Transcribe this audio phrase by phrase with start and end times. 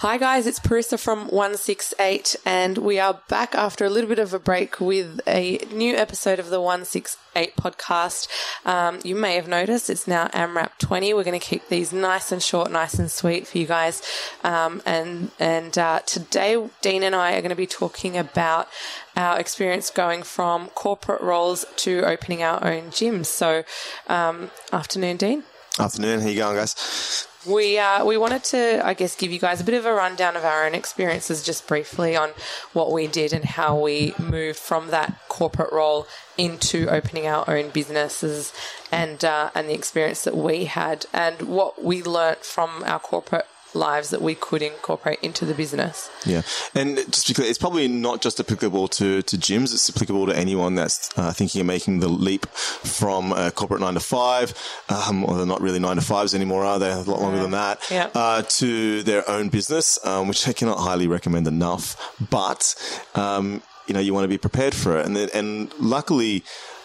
[0.00, 4.34] Hi guys, it's Parisa from 168 and we are back after a little bit of
[4.34, 8.28] a break with a new episode of the 168 podcast.
[8.66, 11.14] Um, you may have noticed it's now AMRAP 20.
[11.14, 14.02] We're going to keep these nice and short, nice and sweet for you guys.
[14.44, 18.68] Um, and and uh, today, Dean and I are going to be talking about
[19.16, 23.26] our experience going from corporate roles to opening our own gyms.
[23.26, 23.64] So,
[24.08, 25.44] um, afternoon, Dean.
[25.78, 26.20] Afternoon.
[26.20, 27.26] How you going, guys?
[27.46, 30.36] We uh, we wanted to, I guess, give you guys a bit of a rundown
[30.36, 32.30] of our own experiences, just briefly on
[32.72, 37.70] what we did and how we moved from that corporate role into opening our own
[37.70, 38.52] businesses,
[38.90, 43.46] and uh, and the experience that we had, and what we learnt from our corporate
[43.74, 46.10] lives that we could incorporate into the business.
[46.24, 46.42] Yeah,
[46.74, 50.74] and just because it's probably not just applicable to, to gyms, it's applicable to anyone
[50.74, 54.54] that's uh, thinking of making the leap from a corporate nine to five,
[54.88, 56.90] um, or they're not really nine to fives anymore, are they?
[56.90, 57.80] A lot longer than that.
[57.90, 58.10] Yeah.
[58.14, 62.14] Uh, to their own business, um, which I cannot highly recommend enough.
[62.30, 62.74] But
[63.14, 66.44] um, you know, you want to be prepared for it, and then, and luckily.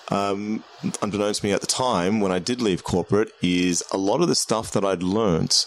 [0.09, 0.65] Um,
[1.01, 4.27] unbeknownst to me at the time, when I did leave corporate, is a lot of
[4.27, 5.65] the stuff that I'd learnt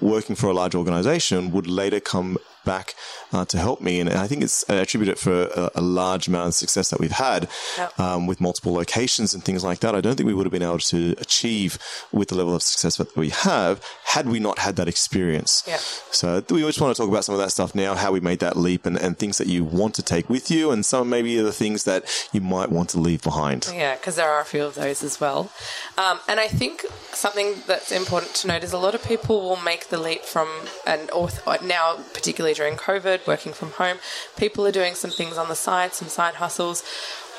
[0.00, 2.94] working for a large organization would later come back
[3.32, 4.00] uh, to help me.
[4.00, 7.00] And I think it's I attribute it for a, a, large amount of success that
[7.00, 8.00] we've had Yep.
[8.00, 9.94] um, with multiple locations and things like that.
[9.94, 11.78] I don't think we would have been able to achieve
[12.12, 15.62] with the level of success that we have had we not had that experience.
[15.66, 15.78] Yeah.
[15.78, 18.38] So we just want to talk about some of that stuff now, how we made
[18.40, 21.36] that leap and, and things that you want to take with you and some maybe
[21.40, 23.70] the things that you might want to leave behind.
[23.72, 25.50] Yeah, because there are a few of those as well.
[25.98, 29.60] Um, and I think something that's important to note is a lot of people will
[29.60, 30.48] make the leap from,
[30.86, 33.98] an author, now particularly during COVID, working from home,
[34.36, 36.84] people are doing some things on the side, some side hustles,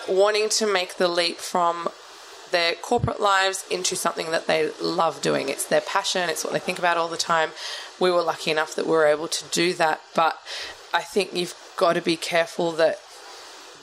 [0.07, 1.89] wanting to make the leap from
[2.51, 5.49] their corporate lives into something that they love doing.
[5.49, 7.49] It's their passion, it's what they think about all the time.
[7.99, 10.39] We were lucky enough that we were able to do that, but
[10.93, 12.99] I think you've got to be careful that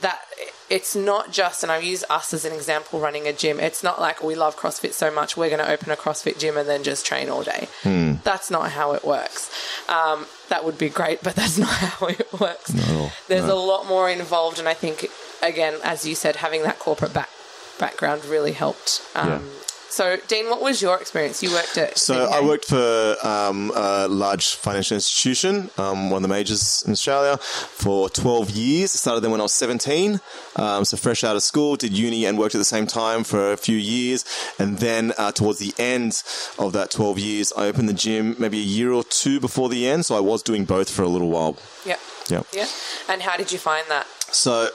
[0.03, 0.21] that
[0.69, 3.59] it's not just, and I use us as an example running a gym.
[3.59, 6.55] It's not like we love CrossFit so much we're going to open a CrossFit gym
[6.57, 7.67] and then just train all day.
[8.23, 9.51] That's not how it works.
[9.89, 12.71] Um, that would be great, but that's not how it works.
[12.91, 13.11] all.
[13.27, 15.09] There's a lot more involved, and I think,
[15.41, 17.29] again, as you said, having that corporate back,
[17.79, 19.01] background really helped.
[19.15, 19.39] Um, Yeah.
[19.93, 21.43] So, Dean, what was your experience?
[21.43, 21.99] You worked at.
[21.99, 26.93] So I worked for um, a large financial institution, um, one of the majors in
[26.93, 28.95] Australia, for 12 years.
[28.95, 30.19] I started there when I was 17.
[30.55, 33.51] Um, so fresh out of school, did uni and worked at the same time for
[33.51, 34.25] a few years.
[34.57, 36.23] And then uh, towards the end
[36.57, 39.87] of that 12 years, I opened the gym maybe a year or two before the
[39.87, 40.07] end.
[40.07, 41.55] So I was doing both for a little while.
[41.85, 41.97] Yeah.
[42.31, 42.41] Yeah.
[42.51, 42.67] Yeah.
[43.09, 44.07] And how did you find that?
[44.33, 44.69] So,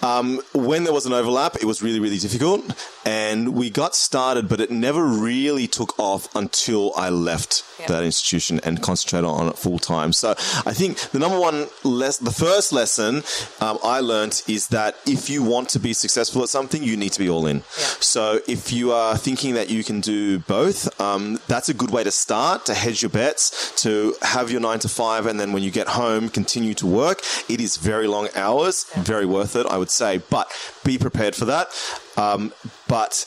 [0.00, 2.64] um, when there was an overlap, it was really, really difficult.
[3.04, 8.60] And we got started, but it never really took off until I left that institution
[8.62, 10.12] and concentrated on it full time.
[10.12, 10.30] So,
[10.64, 13.24] I think the number one less, the first lesson
[13.60, 17.12] um, I learned is that if you want to be successful at something, you need
[17.12, 17.62] to be all in.
[17.98, 22.04] So, if you are thinking that you can do both, um, that's a good way
[22.04, 25.64] to start to hedge your bets, to have your nine to five, and then when
[25.64, 27.20] you get home, continue to work.
[27.48, 30.50] It is very long hours, very worth it, I would say, but
[30.84, 31.68] be prepared for that.
[32.16, 32.52] Um,
[32.88, 33.24] but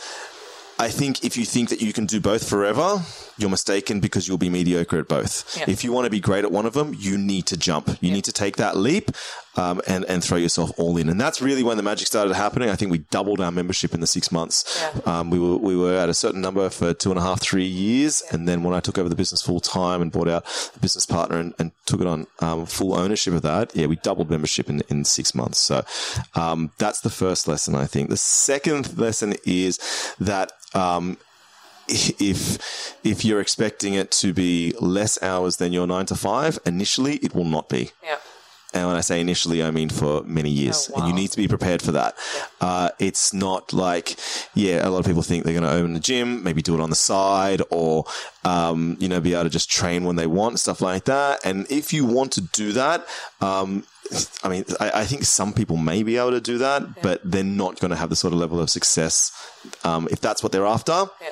[0.78, 3.01] I think if you think that you can do both forever,
[3.38, 5.57] you're mistaken because you'll be mediocre at both.
[5.69, 7.97] If you want to be great at one of them, you need to jump.
[8.01, 9.12] You need to take that leap
[9.58, 11.10] um, and and throw yourself all in.
[11.10, 12.70] And that's really when the magic started happening.
[12.70, 14.88] I think we doubled our membership in the six months.
[14.96, 15.20] Yeah.
[15.20, 17.66] Um, we were we were at a certain number for two and a half, three
[17.66, 20.80] years, and then when I took over the business full time and bought out a
[20.80, 24.30] business partner and, and took it on um, full ownership of that, yeah, we doubled
[24.30, 25.60] membership in in six months.
[25.60, 25.84] So
[26.36, 27.76] um, that's the first lesson.
[27.76, 29.80] I think the second lesson is
[30.20, 30.52] that.
[30.74, 31.18] Um,
[31.88, 37.18] if if you're expecting it to be less hours than your nine to five, initially
[37.18, 37.92] it will not be.
[38.04, 38.18] Yeah.
[38.75, 40.91] And when I say initially, I mean for many years.
[40.94, 42.16] Oh, And you need to be prepared for that.
[42.59, 44.18] Uh, it's not like,
[44.53, 46.81] yeah, a lot of people think they're going to open a gym, maybe do it
[46.81, 48.06] on the side or,
[48.44, 51.40] um, you know, be able to just train when they want, stuff like that.
[51.46, 53.08] And if you want to do that,
[53.41, 53.85] um,
[54.44, 57.44] I mean, I, I think some people may be able to do that, but they're
[57.44, 59.32] not going to have the sort of level of success
[59.84, 61.29] um, if that's what they're after Yeah.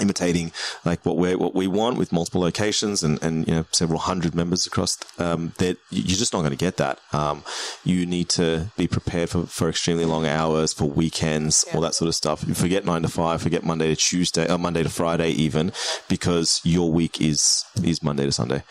[0.00, 0.52] Imitating
[0.84, 4.34] like what we what we want with multiple locations and, and you know several hundred
[4.34, 6.98] members across um, that you're just not going to get that.
[7.12, 7.42] Um,
[7.84, 12.08] you need to be prepared for, for extremely long hours for weekends all that sort
[12.08, 12.44] of stuff.
[12.46, 15.72] You forget nine to five forget Monday to Tuesday or Monday to Friday even
[16.08, 18.62] because your week is is Monday to Sunday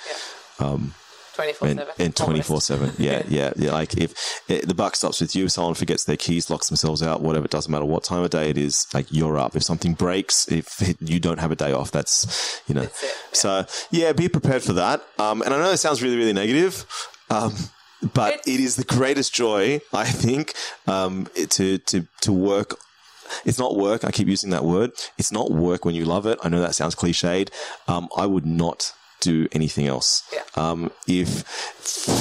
[1.40, 1.62] 24/7.
[1.70, 4.14] and, and 24 7 yeah yeah yeah like if
[4.50, 7.52] it, the buck stops with you someone forgets their keys locks themselves out whatever it
[7.52, 10.82] doesn't matter what time of day it is like you're up if something breaks if
[10.82, 13.10] it, you don't have a day off that's you know it, yeah.
[13.32, 16.86] so yeah be prepared for that um, and i know it sounds really really negative
[17.30, 17.54] um,
[18.14, 20.54] but It- it is the greatest joy i think
[20.88, 22.78] um, to to to work
[23.46, 24.04] it's not work.
[24.04, 24.90] I keep using that word.
[25.20, 26.40] It's not work when you love it.
[26.44, 27.50] I know that sounds cliched.
[27.88, 28.92] Um, I would not
[29.22, 30.24] do anything else.
[30.34, 30.42] Yeah.
[30.56, 31.44] Um, if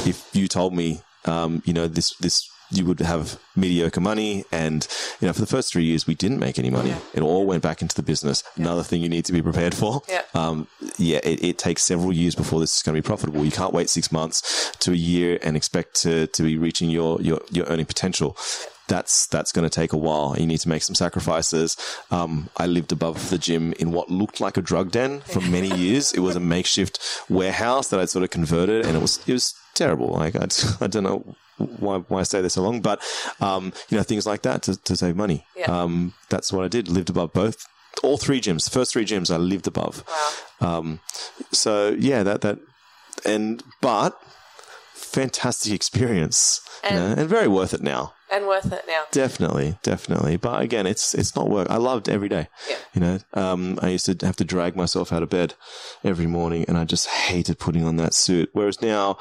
[0.07, 4.87] if you told me, um, you know, this this you would have mediocre money, and
[5.21, 6.95] you know, for the first three years we didn't make any money.
[7.15, 8.43] It all went back into the business.
[8.57, 10.03] Another thing you need to be prepared for.
[10.09, 10.23] Yeah.
[10.35, 10.67] Um,
[10.99, 13.45] yeah, it, it takes several years before this is going to be profitable.
[13.45, 17.21] You can't wait six months to a year and expect to to be reaching your
[17.23, 18.37] your, your earning potential
[18.89, 20.35] that's that's going to take a while.
[20.39, 21.77] You need to make some sacrifices.
[22.11, 25.69] Um, I lived above the gym in what looked like a drug den for many
[25.77, 26.13] years.
[26.13, 26.99] It was a makeshift
[27.29, 30.09] warehouse that I'd sort of converted, and it was it was terrible.
[30.09, 30.49] Like I,
[30.81, 33.03] I don't know why why I stayed there so long, but
[33.41, 35.45] um, you know things like that to, to save money.
[35.57, 35.67] Yeah.
[35.67, 36.89] Um, that's what I did.
[36.89, 37.67] Lived above both.
[38.03, 40.05] All three gyms, the first three gyms, I lived above.
[40.61, 40.79] Wow.
[40.79, 41.01] Um,
[41.53, 42.59] so yeah, that that,
[43.25, 44.21] and but
[44.95, 48.13] fantastic experience, you know, and very worth it now.
[48.31, 49.05] And worth it now.
[49.11, 50.37] Definitely, definitely.
[50.37, 51.69] But again, it's it's not work.
[51.71, 52.49] I loved every day.
[52.69, 52.77] Yeah.
[52.95, 55.55] You know, um, I used to have to drag myself out of bed
[56.05, 58.51] every morning, and I just hated putting on that suit.
[58.53, 59.17] Whereas now,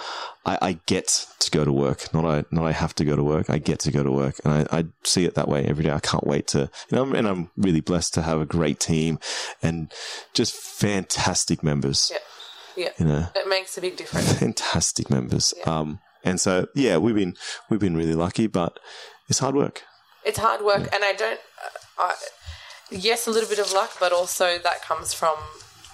[0.45, 2.13] I, I get to go to work.
[2.13, 3.49] Not I not I have to go to work.
[3.49, 5.91] I get to go to work, and I, I see it that way every day.
[5.91, 9.19] I can't wait to you know, and I'm really blessed to have a great team
[9.63, 9.89] and
[10.33, 12.11] just fantastic members.
[12.11, 12.19] Yeah.
[12.75, 12.89] Yeah.
[12.99, 14.33] You know, It makes a big difference.
[14.33, 15.53] fantastic members.
[15.65, 17.35] Um, and so yeah, we've been
[17.69, 18.79] we've been really lucky, but
[19.29, 19.83] it's hard work.
[20.25, 21.39] It's hard work, and I don't.
[21.97, 22.13] I,
[22.91, 25.35] yes, a little bit of luck, but also that comes from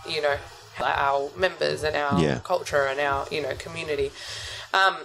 [0.07, 0.37] you know
[0.79, 2.39] our members and our Yeah.
[2.43, 4.11] culture and our you know community.
[4.73, 4.97] Um,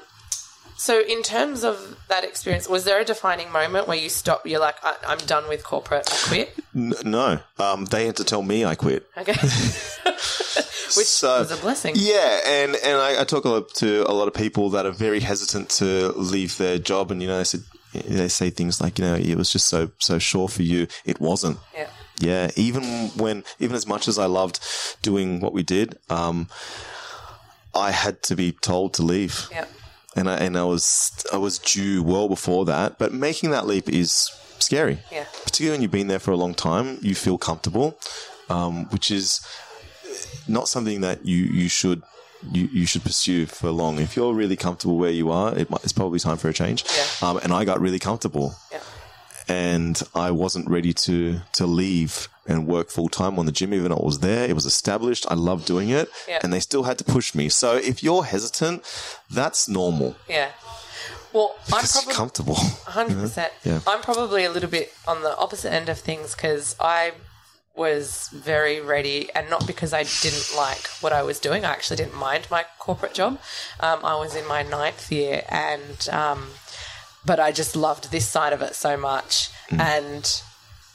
[0.79, 4.47] so, in terms of that experience, was there a defining moment where you stop?
[4.47, 6.09] You're like, I, I'm done with corporate.
[6.11, 6.55] I quit.
[6.75, 9.07] N- no, um, they had to tell me I quit.
[9.17, 9.33] Okay,
[10.97, 11.95] which So- was a blessing.
[11.97, 14.93] Yeah, and and I, I talk a lot to a lot of people that are
[14.93, 18.99] very hesitant to leave their job, and you know, they said they say things like,
[18.99, 20.87] you know, it was just so so sure for you.
[21.05, 21.59] It wasn't.
[21.75, 21.89] Yeah.
[22.21, 22.83] Yeah, even
[23.17, 24.59] when even as much as I loved
[25.03, 26.49] doing what we did, um,
[27.75, 29.49] I had to be told to leave.
[29.53, 29.67] Yeah.
[30.19, 32.99] And I and I was I was due well before that.
[32.99, 34.11] But making that leap is
[34.59, 34.99] scary.
[35.13, 35.27] Yeah.
[35.45, 37.89] Particularly when you've been there for a long time, you feel comfortable,
[38.51, 39.41] um, which is
[40.47, 42.03] not something that you you should.
[42.53, 43.99] You, you should pursue for long.
[43.99, 46.85] If you're really comfortable where you are, it might, it's probably time for a change.
[46.97, 47.29] Yeah.
[47.29, 48.79] Um, and I got really comfortable Yeah.
[49.49, 53.91] And I wasn't ready to to leave and work full time on the gym, even
[53.91, 54.49] though it was there.
[54.49, 55.27] It was established.
[55.31, 56.41] I loved doing it, Yeah.
[56.43, 57.49] and they still had to push me.
[57.51, 58.83] So if you're hesitant,
[59.31, 60.17] that's normal.
[60.29, 60.51] Yeah.
[61.33, 62.55] Well, I'm probably comfortable.
[62.87, 63.53] hundred percent.
[63.65, 63.81] Yeah.
[63.87, 67.13] I'm probably a little bit on the opposite end of things because I
[67.77, 71.65] was very ready, and not because I didn't like what I was doing.
[71.65, 73.39] I actually didn't mind my corporate job.
[73.79, 76.49] Um, I was in my ninth year, and um,
[77.25, 80.43] but I just loved this side of it so much, and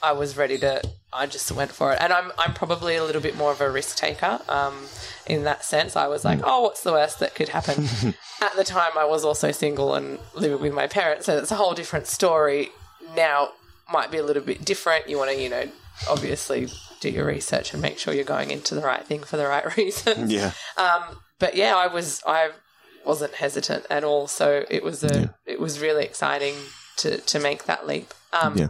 [0.01, 0.81] I was ready to.
[1.11, 3.69] I just went for it, and I'm I'm probably a little bit more of a
[3.69, 4.39] risk taker.
[4.49, 4.85] Um,
[5.27, 7.85] in that sense, I was like, oh, what's the worst that could happen?
[8.41, 11.55] At the time, I was also single and living with my parents, so it's a
[11.55, 12.69] whole different story.
[13.15, 13.49] Now
[13.91, 15.07] might be a little bit different.
[15.07, 15.69] You want to, you know,
[16.09, 16.67] obviously
[16.99, 19.75] do your research and make sure you're going into the right thing for the right
[19.77, 20.51] reasons yeah.
[20.77, 22.51] Um, but yeah, I was I
[23.05, 24.27] wasn't hesitant at all.
[24.27, 26.55] So it was a it was really exciting
[26.97, 28.13] to to make that leap.
[28.31, 28.67] Um, Yeah.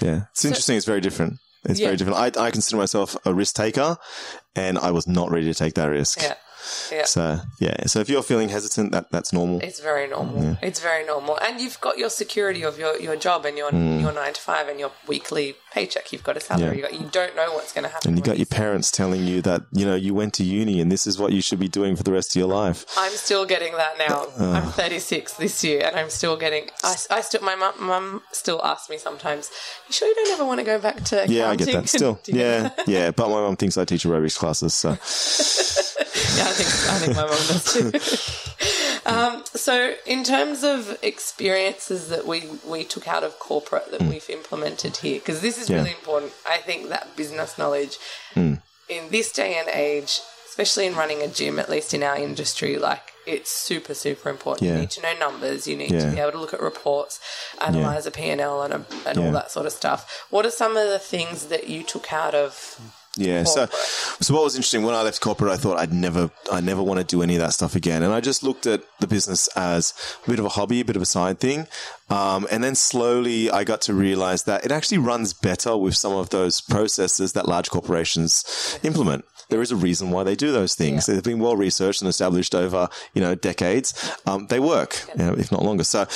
[0.00, 0.20] Yeah.
[0.32, 0.76] It's interesting.
[0.76, 1.38] It's very different.
[1.64, 1.88] It's Yeah.
[1.88, 2.36] very different.
[2.36, 3.96] I, I consider myself a risk taker,
[4.54, 6.22] and I was not ready to take that risk.
[6.22, 6.34] yeah,
[6.92, 7.04] yeah.
[7.04, 7.86] So yeah.
[7.86, 9.60] So if you're feeling hesitant, that that's normal.
[9.60, 10.58] It's very normal.
[10.62, 14.12] It's very normal, and you've got your security of your, your job and your your
[14.12, 16.12] nine to five and your weekly paycheck.
[16.12, 16.64] You've got a salary.
[16.64, 16.70] Mm.
[16.70, 16.74] Yeah.
[16.76, 18.08] You, got, you don't know what's going to happen.
[18.08, 20.90] And you got your parents telling you that you know you went to uni and
[20.90, 22.86] this is what you should be doing for the rest of your life.
[22.96, 24.26] I'm still getting that now.
[24.38, 24.52] Uh.
[24.52, 26.68] I'm 36 this year, and I'm still getting.
[26.82, 29.50] I, I still my mum, mum still asks me sometimes.
[29.86, 31.36] You sure you don't ever want to go back to accounting?
[31.36, 31.88] Yeah, I get that.
[31.98, 33.10] Still, Do you get yeah, yeah.
[33.10, 34.90] But my mum thinks I teach aerobics classes, so
[36.36, 39.06] Yeah, I think I think my mum does too.
[39.10, 44.28] um, so, in terms of experiences that we we took out of corporate that we've
[44.30, 45.68] implemented here, because this is.
[45.70, 45.78] Yeah.
[45.78, 46.32] Really important.
[46.48, 47.98] I think that business knowledge
[48.34, 52.76] in this day and age, especially in running a gym, at least in our industry,
[52.78, 54.66] like it's super super important.
[54.66, 54.74] Yeah.
[54.74, 55.66] You need to know numbers.
[55.68, 57.20] You need to be able to look at reports,
[57.60, 59.26] analyze a P and L, and a, and Yeah.
[59.26, 60.26] all that sort of stuff.
[60.30, 62.80] What are some of the things that you took out of
[63.16, 63.44] Yeah.
[63.44, 63.66] So,
[64.20, 67.00] so what was interesting when I left corporate, I thought I'd never, I never want
[67.00, 68.02] to do any of that stuff again.
[68.02, 69.92] And I just looked at the business as
[70.24, 71.66] a bit of a hobby, a bit of a side thing.
[72.10, 76.12] Um, and then slowly I got to realize that it actually runs better with some
[76.12, 79.24] of those processes that large corporations implement.
[79.48, 81.06] There is a reason why they do those things.
[81.06, 83.94] They've been well researched and established over, you know, decades.
[84.26, 85.84] Um, they work, you know, if not longer.
[85.84, 86.06] So,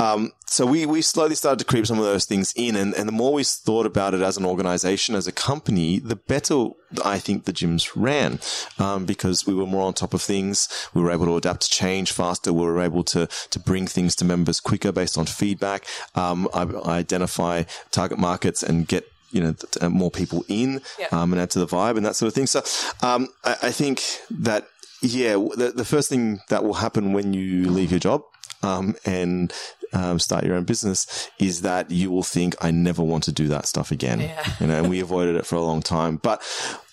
[0.00, 2.74] um, so we, we slowly started to creep some of those things in.
[2.74, 6.16] And, and the more we thought about it as an organization, as a company, the
[6.16, 6.70] better
[7.04, 8.40] I think the gyms ran,
[8.78, 10.68] um, because we were more on top of things.
[10.92, 12.52] We were able to adapt to change faster.
[12.52, 15.80] We were able to, to bring things to members quicker based on feedback,
[16.14, 16.62] um, I,
[17.00, 20.80] identify target markets and get you know, th- more people in,
[21.12, 22.48] um, and add to the vibe and that sort of thing.
[22.48, 22.60] So,
[23.06, 24.02] um, I, I think
[24.48, 24.62] that,
[25.02, 28.22] yeah, the, the first thing that will happen when you leave your job,
[28.62, 29.52] um, and,
[29.92, 33.46] um, start your own business is that you will think, I never want to do
[33.54, 34.18] that stuff again.
[34.20, 34.44] Yeah.
[34.58, 36.42] You know, and we avoided it for a long time, but,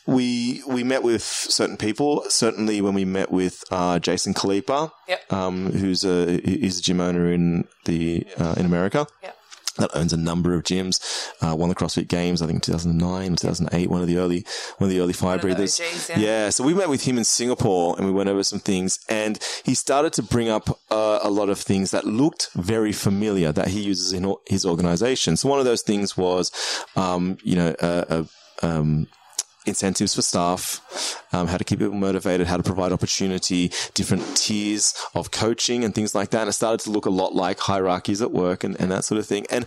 [0.08, 2.24] we we met with certain people.
[2.30, 5.34] Certainly, when we met with uh, Jason Khalipa, Yep.
[5.34, 9.36] um, who's a he's a gym owner in the uh, in America Yep.
[9.78, 11.00] that owns a number of gyms.
[11.42, 13.90] Uh, won the CrossFit Games, I think, 2009, 2008.
[13.90, 14.46] One of the early,
[14.80, 15.80] one of the early fire breathers.
[15.80, 16.18] OGs, yeah.
[16.18, 16.50] yeah.
[16.50, 19.76] So we met with him in Singapore and we went over some things and he
[19.76, 23.82] started to bring up uh, a lot of things that looked very familiar that he
[23.82, 25.38] uses in his organization.
[25.38, 26.52] So one of those things was,
[26.96, 28.24] um, you know, uh, uh,
[28.66, 29.08] um,
[29.68, 30.82] incentives for staff,
[31.34, 35.94] um, how to keep people motivated, how to provide opportunity, different tiers of coaching and
[35.94, 36.42] things like that.
[36.42, 39.20] And it started to look a lot like hierarchies at work and, and that sort
[39.20, 39.46] of thing.
[39.50, 39.66] And,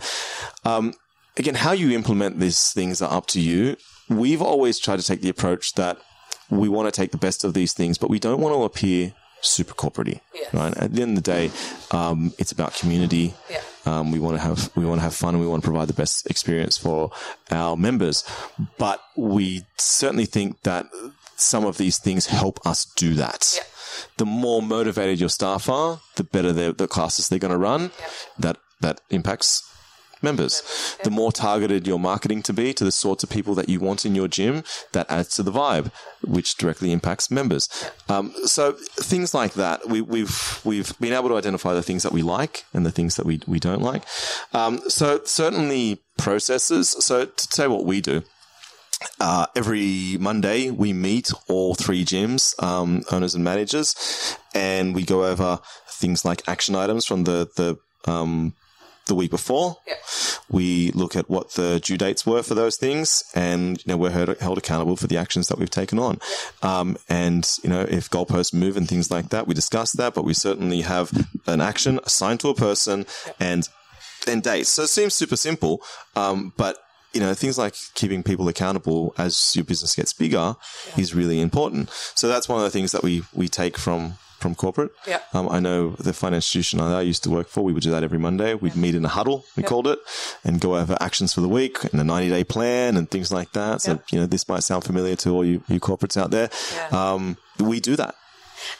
[0.63, 0.93] um,
[1.37, 3.77] again, how you implement these things are up to you.
[4.09, 5.97] We've always tried to take the approach that
[6.49, 9.13] we want to take the best of these things, but we don't want to appear
[9.41, 10.53] super corporate Yes.
[10.53, 10.75] right?
[10.77, 11.51] At the end of the day,
[11.91, 13.33] um, it's about community.
[13.49, 13.61] Yeah.
[13.85, 15.87] Um, we want to have we want to have fun and we want to provide
[15.87, 17.11] the best experience for
[17.49, 18.23] our members.
[18.77, 20.87] But we certainly think that
[21.35, 23.53] some of these things help us do that.
[23.55, 23.63] Yeah.
[24.17, 27.91] The more motivated your staff are, the better the, classes they're going to run.
[27.99, 28.07] Yeah.
[28.39, 29.70] That that impacts
[30.23, 30.97] members.
[31.03, 34.05] The more targeted your marketing to be to the sorts of people that you want
[34.05, 35.91] in your gym, that adds to the vibe,
[36.23, 37.69] which directly impacts members.
[38.09, 42.11] Um, so things like that, we, we've we've been able to identify the things that
[42.11, 44.03] we like and the things that we we don't like.
[44.53, 46.89] Um, so certainly processes.
[46.89, 48.23] So to say what we do.
[49.19, 55.25] Uh, every Monday, we meet all three gyms, um, owners and managers, and we go
[55.25, 57.77] over things like action items from the the
[58.11, 58.53] um,
[59.11, 59.77] the week before.
[59.85, 59.95] Yeah.
[60.49, 64.09] We look at what the due dates were for those things, and you know we're
[64.09, 66.19] held, held accountable for the actions that we've taken on.
[66.63, 70.13] Um, and you know if goalposts move and things like that, we discuss that.
[70.13, 71.11] But we certainly have
[71.45, 73.05] an action assigned to a person
[73.39, 73.67] and
[74.27, 74.69] and dates.
[74.69, 75.81] So it seems super simple,
[76.15, 76.77] um, but
[77.13, 80.55] you know things like keeping people accountable as your business gets bigger
[80.97, 81.89] is really important.
[82.15, 84.89] So that's one of the things that we we take from from corporate.
[85.07, 85.19] Yeah.
[85.33, 87.91] Um, I know the financial institution that I used to work for, we would do
[87.91, 88.55] that every Monday.
[88.55, 89.99] We'd meet in a huddle, we called it,
[90.43, 93.51] and go over actions for the week and a 90 day plan and things like
[93.51, 93.81] that.
[93.83, 93.97] So, Yeah.
[94.11, 96.49] you know, this might sound familiar to all you, you corporates out there.
[96.73, 96.87] Yeah.
[97.13, 98.15] Um, we do that.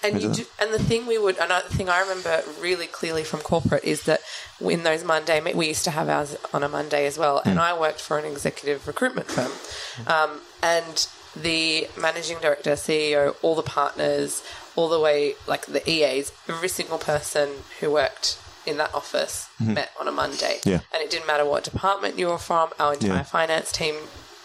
[0.03, 3.41] And you do, and the thing we would another thing I remember really clearly from
[3.41, 4.21] corporate is that
[4.59, 7.59] in those Monday we used to have ours on a Monday as well, and hmm.
[7.59, 10.07] I worked for an executive recruitment firm, hmm.
[10.07, 14.43] um, and the managing director, CEO, all the partners,
[14.75, 19.73] all the way like the EAs, every single person who worked in that office hmm.
[19.73, 20.81] met on a Monday, Yeah.
[20.93, 22.69] and it didn't matter what department you were from.
[22.79, 23.23] Our entire Yeah.
[23.23, 23.95] finance team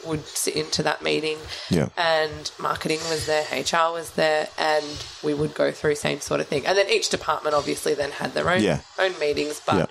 [0.07, 1.89] would sit into that meeting Yeah.
[1.97, 4.85] and marketing was there, HR was there, and
[5.23, 6.67] we would go through same sort of thing.
[6.67, 8.81] And then each department obviously then had their own Yeah.
[8.99, 9.61] own meetings.
[9.65, 9.87] But Yeah.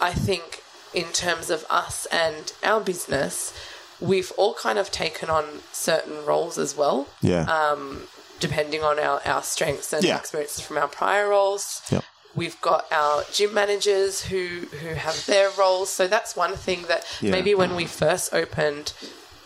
[0.00, 0.62] I think
[0.94, 3.52] in terms of us and our business,
[4.00, 7.42] we've all kind of taken on certain roles as well, Yeah.
[7.42, 8.08] Um,
[8.40, 10.16] depending on our, our strengths and Yeah.
[10.18, 11.80] experiences from our prior roles.
[11.90, 12.04] Yep.
[12.36, 15.90] We've got our gym managers who who have their roles.
[15.90, 17.32] So that's one thing that Yeah.
[17.32, 18.92] maybe when we first opened,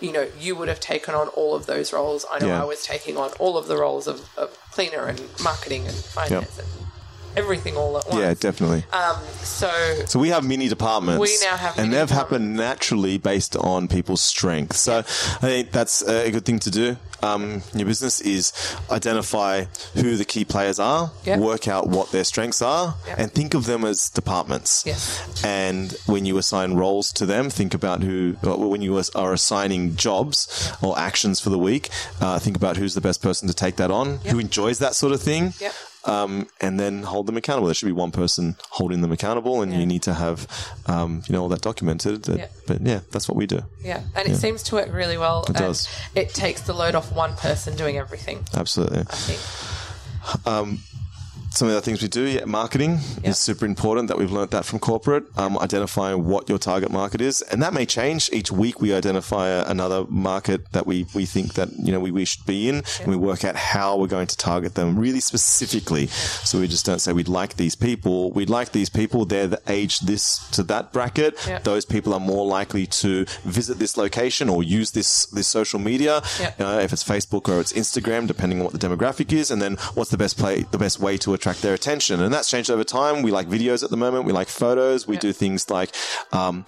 [0.03, 2.27] you know, you would have taken on all of those roles.
[2.31, 2.63] I know Yeah.
[2.63, 6.59] I was taking on all of the roles of, of cleaner and marketing and finance
[6.59, 6.69] and
[7.37, 8.19] everything all at once.
[8.21, 8.85] yeah, definitely.
[9.43, 9.71] So
[10.07, 11.21] So we have mini departments.
[11.21, 14.81] We now have and they've happened naturally based on people's strengths.
[14.81, 16.97] So I think that's a good thing to do.
[17.23, 18.53] Um, in your business is
[18.91, 21.39] identify who the key players are, Yep.
[21.39, 23.19] work out what their strengths are, Yep.
[23.19, 24.83] and think of them as departments.
[24.85, 25.21] Yes.
[25.45, 28.37] And when you assign roles to them, think about who.
[28.45, 30.49] uh, When you are assigning jobs
[30.83, 33.91] or actions for the week, uh, think about who's the best person to take that
[33.91, 35.55] on, who enjoys that sort of thing.
[36.05, 37.69] Um, and then hold them accountable.
[37.69, 39.79] There should be one person holding them accountable, and Yeah.
[39.79, 40.49] you need to have,
[40.87, 42.25] um, you know, all that documented.
[42.25, 42.47] That- Yeah.
[42.67, 43.63] But yeah, that's what we do.
[43.85, 45.45] Yeah, and it seems to work really well.
[45.49, 45.89] It does.
[46.17, 48.45] It takes the load off one person doing everything.
[48.55, 49.01] Absolutely.
[49.01, 49.41] I think.
[51.55, 54.65] Some of the things we do, yeah, marketing is super important that we've learned that
[54.65, 57.43] from corporate, um, identifying what your target market is.
[57.43, 58.81] And that may change each week.
[58.81, 62.69] We identify another market that we, we think that, you know, we, we should be
[62.69, 66.07] in and we work out how we're going to target them really specifically.
[66.07, 68.33] So we just don't say we'd like these people.
[68.33, 69.25] We'd like these people.
[69.27, 71.37] They're the age this to that bracket.
[71.65, 76.23] Those people are more likely to visit this location or use this, this social media.
[76.59, 79.61] You know, if it's Facebook or it's Instagram, depending on what the demographic is, and
[79.61, 82.71] then what's the best play, the best way to attract their attention, and that's changed
[82.71, 83.23] over time.
[83.23, 84.25] We like videos at the moment.
[84.25, 85.09] We like photos.
[85.09, 85.93] We do things like
[86.33, 86.65] um,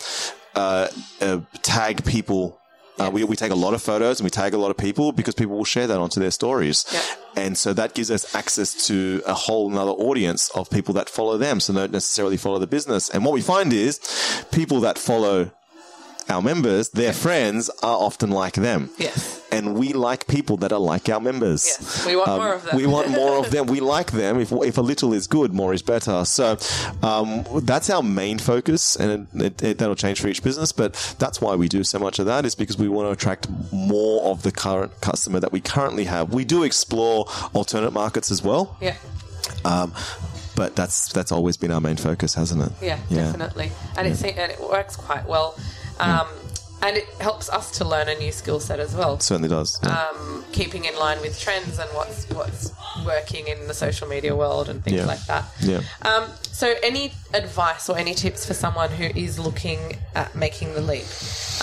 [0.57, 0.89] uh,
[1.21, 2.61] uh, tag people.
[2.99, 5.11] Uh, we, we take a lot of photos and we tag a lot of people
[5.11, 6.87] because people will share that onto their stories.
[6.93, 7.03] Yeah.
[7.45, 11.37] And so that gives us access to a whole another audience of people that follow
[11.37, 11.59] them.
[11.59, 13.11] So don't necessarily follow the business.
[13.11, 13.99] And what we find is
[14.53, 15.51] people that follow
[16.29, 18.91] our members, their friends are often like them.
[18.97, 19.44] Yes.
[19.57, 21.65] And we like people that are like our members.
[21.67, 22.77] Yes, we want Um, more of them.
[22.77, 23.67] We want more of them.
[23.75, 24.41] We like them.
[24.41, 26.25] If, if a little is good, more is better.
[26.25, 26.57] So
[27.03, 30.73] um, that's our main focus, and it, it, it, that'll change for each business.
[30.73, 33.49] But that's why we do so much of that is because we want to attract
[33.73, 36.33] more of the current customer that we currently have.
[36.33, 38.97] We do explore alternate markets as well, Yeah.
[39.65, 39.93] Um,
[40.57, 42.73] but that's that's always been our main focus, hasn't it?
[42.81, 43.25] Yeah, yeah.
[43.25, 43.73] definitely.
[43.97, 45.57] And it se- and it works quite well.
[45.99, 46.27] Um,
[46.85, 49.19] and it helps us to learn a new skill set as well.
[49.19, 49.81] Certainly does.
[49.83, 49.91] yeah.
[50.11, 52.73] Um, keeping in line with trends and what's what's
[53.05, 55.07] working in the social media world and things Yeah.
[55.07, 55.45] like that.
[55.61, 55.81] Yeah.
[56.03, 59.81] Um, so, any advice or any tips for someone who is looking
[60.15, 61.07] at making the leap,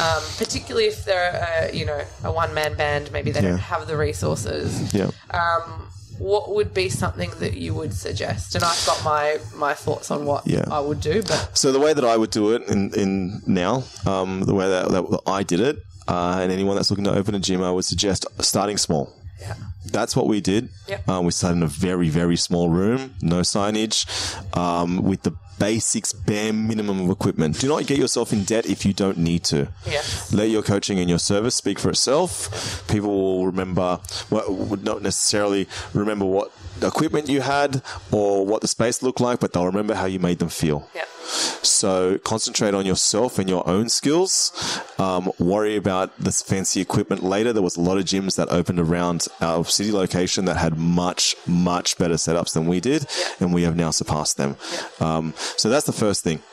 [0.02, 1.32] um, particularly if they're
[1.72, 3.50] a, you know a one man band, maybe they Yeah.
[3.52, 4.94] don't have the resources.
[4.94, 5.10] yeah.
[5.32, 5.88] Um,
[6.22, 8.56] what would be something that you would suggest?
[8.56, 9.26] And I've got my
[9.56, 10.66] my thoughts on what Yeah.
[10.72, 13.84] I would do, but So the way that I would do it in, in now,
[14.06, 15.04] um, the way that, that
[15.40, 15.76] I did it,
[16.08, 19.04] uh, and anyone that's looking to open a gym, I would suggest starting small.
[19.40, 19.56] yeah,
[19.92, 20.70] That's what we did.
[20.88, 21.08] Yep.
[21.10, 24.06] Um, we started in a very, very small room, no signage,
[24.58, 27.60] um, with the basics, bare minimum of equipment.
[27.60, 29.68] Do not get yourself in debt if you don't need to.
[30.32, 32.88] Let your coaching and your service speak for itself.
[32.88, 37.82] People will remember, well, would not necessarily remember what equipment you had
[38.12, 40.90] or what the space looked like, but they'll remember how you made them feel.
[40.96, 41.04] yeah,
[41.62, 44.52] So concentrate on yourself and your own skills.
[44.98, 47.54] Um, worry about this fancy equipment later.
[47.54, 51.36] There was a lot of gyms that opened around our city location that had much,
[51.48, 53.08] much better setups than we did,
[53.40, 54.58] and we have now surpassed them.
[55.00, 56.44] Um, so that's the first thing.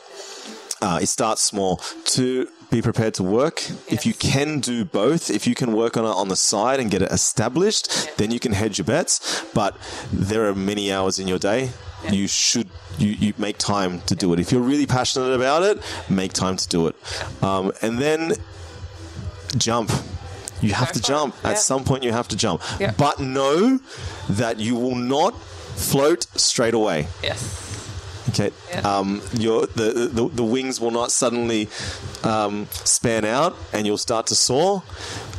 [0.81, 1.77] Uh, it starts small.
[2.05, 3.63] To be prepared to work.
[3.87, 6.91] If you can do both, if you can work on it on the side and
[6.91, 9.43] get it established, then you can hedge your bets.
[9.53, 9.75] But
[10.13, 11.71] there are many hours in your day.
[12.11, 14.39] You should you, you make time to do it.
[14.39, 16.95] If you're really passionate about it, make time to do it.
[17.43, 18.33] Um, and then
[19.57, 19.91] jump.
[20.61, 21.35] You have to jump.
[21.43, 21.51] Yeah.
[21.51, 22.61] At some point, you have to jump.
[22.79, 22.93] Yeah.
[22.97, 23.79] But know
[24.29, 25.33] that you will not
[25.75, 27.07] float straight away.
[27.23, 27.65] yes,
[28.29, 28.51] Okay.
[28.69, 28.81] Yeah.
[28.81, 31.67] Um, your the, the the wings will not suddenly
[32.23, 34.83] um, span out, and you'll start to soar.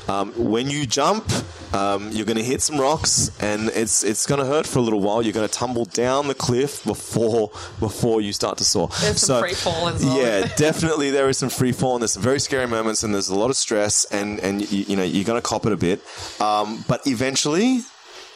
[0.09, 1.25] Um, when you jump,
[1.73, 4.83] um, you're going to hit some rocks, and it's it's going to hurt for a
[4.83, 5.23] little while.
[5.23, 8.89] You're going to tumble down the cliff before before you start to soar.
[9.01, 10.17] There's some free fall as well.
[10.17, 13.29] Yeah, definitely there is some free fall, and there's some very scary moments, and there's
[13.29, 15.77] a lot of stress, and and you, you know you're going to cop it a
[15.77, 16.03] bit,
[16.41, 17.81] um, but eventually,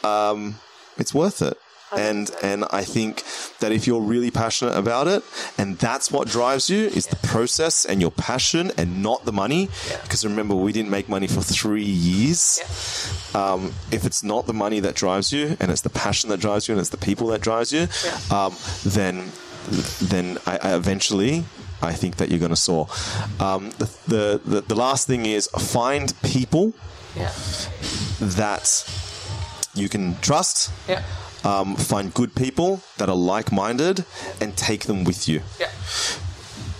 [0.03, 0.55] um,
[0.97, 1.57] it's worth it.
[1.95, 3.23] And and I think
[3.59, 5.23] that if you're really passionate about it,
[5.57, 9.69] and that's what drives you, is the process and your passion, and not the money.
[9.89, 10.01] Yeah.
[10.01, 12.59] Because remember, we didn't make money for three years.
[13.33, 16.67] Um, if it's not the money that drives you, and it's the passion that drives
[16.67, 18.45] you, and it's the people that drives you, Yeah.
[18.45, 19.31] um, then
[20.01, 21.45] then I, I eventually
[21.81, 22.87] I think that you're going to soar.
[23.39, 26.73] Um, the, the, the the last thing is find people
[27.15, 27.31] yeah,
[28.19, 28.85] that
[29.75, 30.71] you can trust.
[30.87, 31.03] yeah,
[31.45, 34.03] Um, find good people that are like-minded
[34.41, 35.41] and take them with you.
[35.59, 35.69] yeah.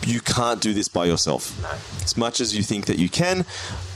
[0.05, 1.59] You can't do this by yourself.
[1.61, 1.69] No.
[2.03, 3.45] As much as you think that you can,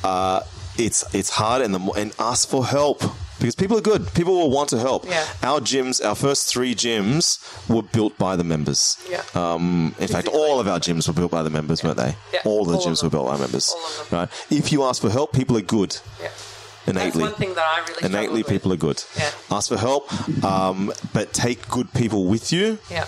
[0.04, 0.42] uh,
[0.78, 3.04] it's it's hard, and the and ask for help
[3.40, 4.12] because people are good.
[4.16, 5.06] People will want to help.
[5.06, 5.26] Yeah.
[5.44, 7.38] Our gyms, our first three gyms,
[7.70, 8.98] were built by the members.
[9.10, 9.22] Yeah.
[9.36, 12.16] Um, in fact, all of our gyms were built by the members, weren't they?
[12.34, 12.42] Yeah.
[12.46, 13.70] All the All gyms were built by members.
[13.76, 14.20] All of them.
[14.20, 14.30] Right.
[14.50, 15.98] If you ask for help, people are good.
[16.22, 16.30] yeah.
[16.94, 17.24] That's Innately.
[17.24, 19.04] one thing that I really Innately, people are good.
[19.18, 19.30] Yeah.
[19.52, 20.12] Ask for help,
[20.44, 23.06] um, but take good people with you Yeah,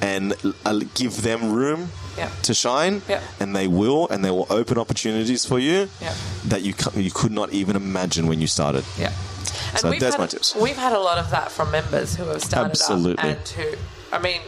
[0.00, 0.34] and
[0.66, 2.28] uh, give them room Yeah.
[2.42, 3.20] to shine, Yeah.
[3.40, 5.88] and they will, and they will open opportunities for you
[6.46, 8.84] that you you could not even imagine when you started.
[8.98, 9.12] yeah.
[9.70, 10.54] And so there's had, my tips.
[10.54, 13.30] We've had a lot of that from members who have started Absolutely.
[13.30, 13.76] up and who,
[14.12, 14.40] I mean,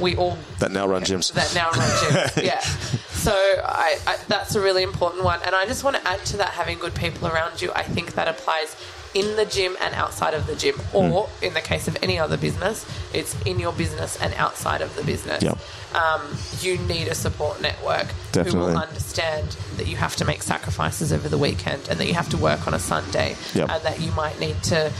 [0.00, 1.32] we all That now run gyms.
[1.32, 2.42] that now run gyms.
[2.44, 2.62] yeah.
[3.18, 5.40] So I, I, that's a really important one.
[5.44, 7.72] And I just want to add to that having good people around you.
[7.74, 8.76] I think that applies
[9.14, 11.44] in the gym and outside of the gym, or Hmm.
[11.44, 15.02] in the case of any other business, it's in your business and outside of the
[15.02, 15.42] business.
[15.42, 15.58] Yep.
[15.94, 16.20] Um,
[16.60, 21.28] you need a support network who will understand that you have to make sacrifices over
[21.28, 23.70] the weekend and that you have to work on a Sunday Yep.
[23.70, 24.92] and that you might need to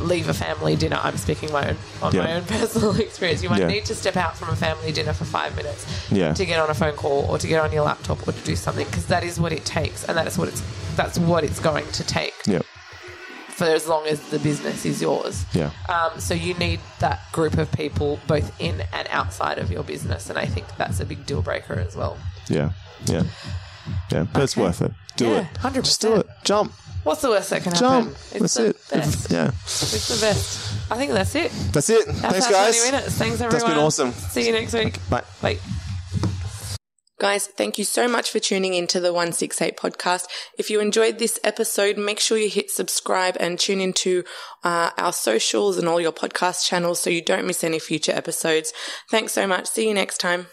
[0.00, 0.98] leave a family dinner.
[1.02, 3.42] I'm speaking my own on my own personal experience.
[3.42, 3.66] You might Yeah.
[3.68, 6.32] need to step out from a family dinner for five minutes Yeah.
[6.34, 8.56] to get on a phone call or to get on your laptop or to do
[8.56, 10.62] something because that is what it takes and that is what it's
[10.96, 12.64] that's what it's going to take Yep.
[13.48, 15.44] for as long as the business is yours.
[15.52, 15.70] Yeah.
[15.88, 20.28] Um, so you need that group of people both in and outside of your business,
[20.30, 22.16] and I think that's a big deal breaker as well.
[22.48, 22.70] Yeah.
[23.06, 23.24] Yeah.
[24.10, 24.26] Yeah.
[24.32, 24.92] But it's worth it.
[25.16, 25.46] Do Yeah, it.
[25.60, 25.84] 100%.
[25.84, 26.26] Just do it.
[26.44, 26.72] Jump.
[27.04, 28.06] What's the worst that can Jump.
[28.16, 28.20] happen?
[28.32, 28.96] It's That's the it.
[28.96, 29.30] Best.
[29.30, 29.48] Yeah.
[29.48, 30.90] It's the best.
[30.90, 31.50] I think that's it.
[31.72, 32.06] That's it.
[32.06, 32.76] That's Thanks, guys.
[32.78, 33.14] 20 minutes.
[33.16, 33.50] Thanks, everyone.
[33.50, 34.12] That's been awesome.
[34.12, 34.98] See you next week.
[35.08, 35.24] Bye.
[35.40, 35.58] Bye.
[37.20, 40.26] Guys, thank you so much for tuning into the 168 podcast.
[40.58, 44.24] If you enjoyed this episode, make sure you hit subscribe and tune into
[44.64, 48.72] uh, our socials and all your podcast channels so you don't miss any future episodes.
[49.10, 49.68] Thanks so much.
[49.68, 50.48] See you next time.